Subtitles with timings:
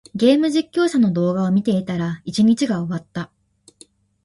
[0.15, 3.31] ゲーム実況者の動画を見ていたら、一日が終わった。